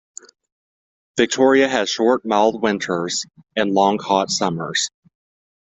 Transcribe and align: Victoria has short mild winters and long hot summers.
Victoria 1.15 1.67
has 1.67 1.87
short 1.87 2.25
mild 2.25 2.59
winters 2.63 3.23
and 3.55 3.71
long 3.71 3.99
hot 3.99 4.31
summers. 4.31 4.89